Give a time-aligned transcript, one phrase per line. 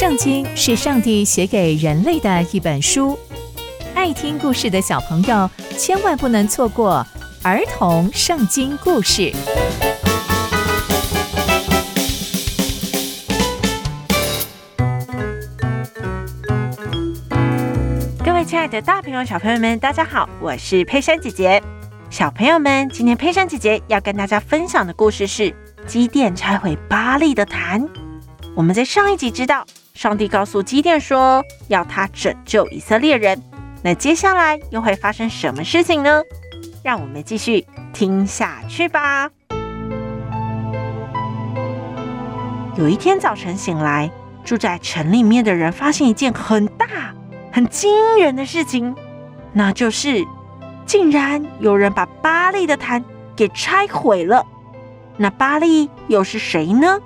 [0.00, 3.18] 圣经是上帝写给人类的一本书，
[3.94, 7.06] 爱听故事的小朋友千万不能错过
[7.42, 9.30] 儿童圣经故事。
[18.24, 21.62] 各位亲爱的大朋友、小朋友们，大家好，我是佩珊姐姐。
[22.08, 25.54] 小朋友们，今天佩珊姐姐要跟大家分享的故事是
[25.86, 27.86] 机电拆毁巴利的坛。
[28.56, 29.66] 我们在上一集知道。
[29.94, 33.42] 上帝告诉基甸说，要他拯救以色列人。
[33.82, 36.22] 那接下来又会发生什么事情呢？
[36.82, 39.30] 让我们继续听下去吧。
[42.76, 44.10] 有一天早晨醒来，
[44.44, 46.86] 住在城里面的人发现一件很大、
[47.52, 48.94] 很惊人的事情，
[49.52, 50.24] 那就是
[50.86, 53.04] 竟然有人把巴力的坛
[53.36, 54.46] 给拆毁了。
[55.18, 56.98] 那巴力又是谁呢？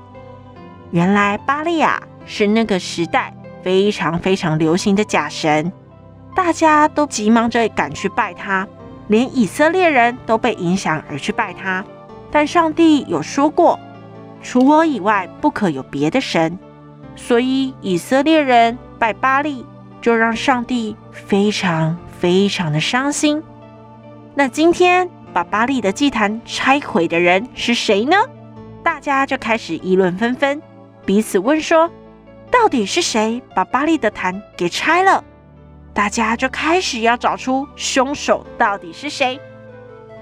[0.92, 2.00] 原来巴力啊。
[2.26, 5.72] 是那个时代非常非常流行的假神，
[6.34, 8.66] 大家都急忙着赶去拜他，
[9.08, 11.84] 连以色列人都被影响而去拜他。
[12.30, 13.78] 但上帝有说过，
[14.42, 16.58] 除我以外不可有别的神，
[17.14, 19.64] 所以以色列人拜巴力，
[20.00, 23.42] 就让上帝非常非常的伤心。
[24.34, 28.16] 那今天把巴力的祭坛拆毁的人是谁呢？
[28.82, 30.60] 大家就开始议论纷纷，
[31.06, 31.90] 彼此问说。
[32.54, 35.24] 到底是谁把巴利的坛给拆了？
[35.92, 39.40] 大家就开始要找出凶手到底是谁。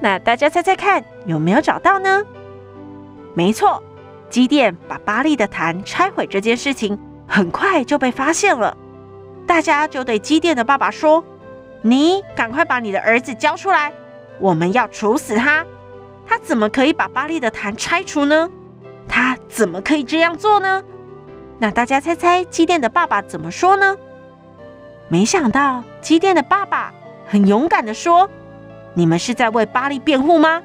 [0.00, 2.22] 那大家猜猜看，有没有找到呢？
[3.34, 3.82] 没错，
[4.30, 8.74] 基甸把巴利的坛拆毁这件事情很快就被发现了。
[9.46, 11.22] 大家就对基甸的爸爸说
[11.84, 13.92] ：“你赶快把你的儿子交出来，
[14.40, 15.66] 我们要处死他。
[16.26, 18.48] 他怎么可以把巴利的坛拆除呢？
[19.06, 20.82] 他怎么可以这样做呢？”
[21.62, 23.96] 那大家猜猜基电的爸爸怎么说呢？
[25.06, 26.92] 没想到基电的爸爸
[27.24, 28.28] 很勇敢地说
[28.94, 30.60] ：“你们是在为巴利辩护吗？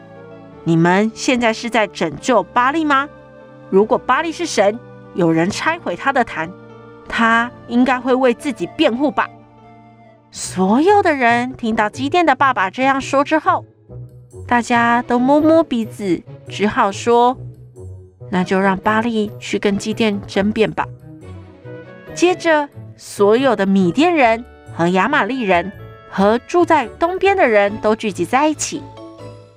[0.63, 3.07] 你们现在是在拯救巴利吗？
[3.69, 4.79] 如果巴利是神，
[5.13, 6.51] 有人拆毁他的坛，
[7.07, 9.29] 他应该会为自己辩护吧？”
[10.31, 13.63] 所有的人听到基电的爸爸这样说之后，
[14.47, 17.37] 大家都摸摸鼻子，只好说。
[18.29, 20.85] 那就让巴利去跟基甸争辩吧。
[22.13, 24.43] 接着，所有的米甸人
[24.75, 25.71] 和亚玛力人
[26.09, 28.81] 和住在东边的人都聚集在一起，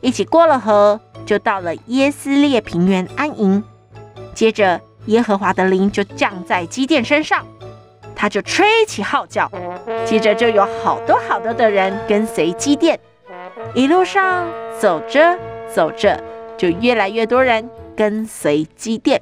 [0.00, 3.62] 一起过了河，就到了耶斯列平原安营。
[4.34, 7.46] 接着，耶和华的灵就降在基甸身上，
[8.14, 9.50] 他就吹起号角，
[10.04, 13.00] 接着就有好多好多的人跟随基甸。
[13.74, 14.46] 一路上
[14.78, 15.38] 走着
[15.72, 16.22] 走着，
[16.58, 17.68] 就越来越多人。
[18.00, 19.20] 跟随基甸。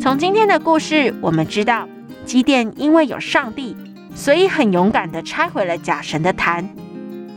[0.00, 1.88] 从今天的故事，我们知道
[2.24, 3.76] 基甸因为有上帝，
[4.14, 6.72] 所以很勇敢地拆毁了假神的坛。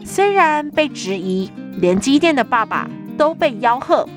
[0.03, 1.49] 虽然被质疑，
[1.81, 4.07] 连基甸的爸爸都被吆喝，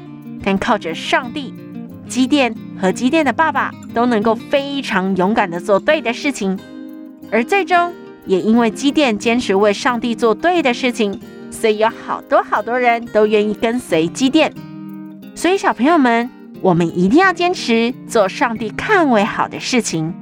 [0.44, 1.54] 但靠着上帝，
[2.06, 6.58] 基甸和基甸的爸爸都能够非常勇敢地做对的事情。
[7.32, 7.94] 而最终，
[8.26, 11.18] 也因为基甸坚持为上帝做对的事情。
[11.50, 14.52] 所以有好多好多人都愿意跟随基甸，
[15.34, 20.14] 所以小朋友们，我们一定要坚持做上帝看为好的事情。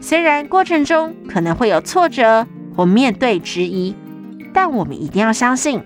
[0.00, 2.46] 虽然过程中可能会有挫折
[2.76, 3.94] 或面对质疑，
[4.52, 5.82] 但我们一定要相信，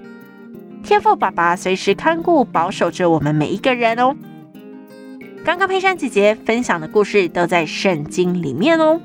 [0.82, 4.16] 天父爸爸随时看顾保守着我们每一个人哦。
[5.44, 9.00] 刚刚佩珊姐姐分享的故事都在圣经里面哦，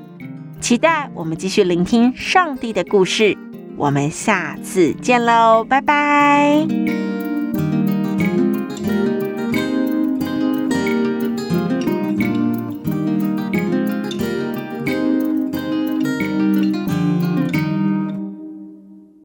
[0.60, 3.38] 期待我们继续聆听上帝的故事。
[3.76, 7.15] 我们下次见喽，拜拜。